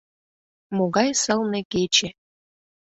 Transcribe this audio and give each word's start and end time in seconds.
—Могай 0.75 1.09
сылне 1.23 1.61
кече! 1.71 2.09